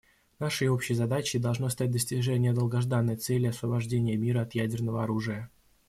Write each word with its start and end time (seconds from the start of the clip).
Нашей 0.39 0.67
общей 0.67 0.95
задачей 0.95 1.37
должно 1.37 1.69
стать 1.69 1.91
достижение 1.91 2.53
долгожданной 2.53 3.17
цели 3.17 3.45
освобождения 3.45 4.17
мира 4.17 4.41
от 4.41 4.55
ядерного 4.55 5.03
оружия. 5.03 5.51